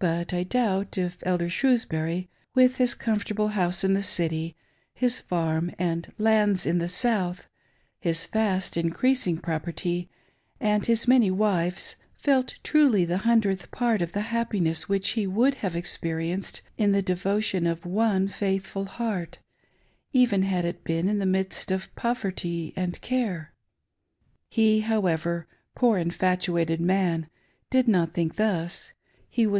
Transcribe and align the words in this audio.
But 0.00 0.34
I 0.34 0.42
doubt 0.42 0.98
if 0.98 1.18
Elder 1.22 1.48
Shrews 1.48 1.84
bury, 1.84 2.28
with 2.56 2.78
his 2.78 2.92
comfortable 2.92 3.50
house 3.50 3.84
in 3.84 3.94
the 3.94 4.02
City, 4.02 4.56
his 4.94 5.20
farm 5.20 5.70
and 5.78 6.12
lands 6.18 6.66
in 6.66 6.78
the 6.78 6.88
South, 6.88 7.46
his 8.00 8.26
fast 8.26 8.76
increasing 8.76 9.38
property, 9.38 10.10
and 10.60 10.84
his 10.86 11.06
many 11.06 11.30
wives, 11.30 11.94
felt 12.16 12.56
truly 12.64 13.04
the 13.04 13.18
hundredth 13.18 13.70
part 13.70 14.02
of 14.02 14.10
the 14.10 14.22
happiness 14.34 14.88
which 14.88 15.10
he 15.10 15.24
would 15.24 15.54
have 15.62 15.76
experienced 15.76 16.62
in 16.76 16.90
the 16.90 17.00
devotion 17.00 17.64
of 17.64 17.86
one 17.86 18.26
faithful 18.26 18.86
heart, 18.86 19.38
even 20.12 20.42
had 20.42 20.64
it 20.64 20.82
been 20.82 21.08
in 21.08 21.20
the 21.20 21.24
midst 21.26 21.70
of 21.70 21.94
poverty 21.94 22.72
and 22.74 23.00
care. 23.02 23.52
He, 24.48 24.80
how 24.80 25.06
ever, 25.06 25.46
poor 25.76 25.96
infatuated 25.96 26.80
man, 26.80 27.28
did 27.70 27.86
not 27.86 28.14
think 28.14 28.34
thus; 28.34 28.92
he 29.28 29.46
was. 29.46 29.48